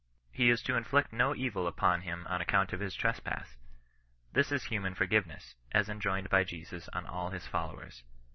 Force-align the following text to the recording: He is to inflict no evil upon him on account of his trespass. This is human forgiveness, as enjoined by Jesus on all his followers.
He 0.31 0.49
is 0.49 0.63
to 0.63 0.75
inflict 0.75 1.13
no 1.13 1.35
evil 1.35 1.67
upon 1.67 2.01
him 2.01 2.25
on 2.27 2.41
account 2.41 2.73
of 2.73 2.79
his 2.79 2.95
trespass. 2.95 3.55
This 4.33 4.51
is 4.51 4.63
human 4.63 4.95
forgiveness, 4.95 5.53
as 5.73 5.89
enjoined 5.89 6.27
by 6.31 6.43
Jesus 6.43 6.89
on 6.89 7.05
all 7.05 7.29
his 7.29 7.45
followers. 7.45 8.01